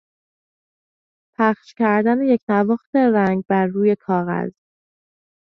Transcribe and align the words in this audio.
پخش 1.39 1.73
کردن 1.73 2.21
یکنواخت 2.23 2.95
رنگ 2.95 3.43
بر 3.49 3.65
روی 3.65 3.95
کاغذ 3.95 4.51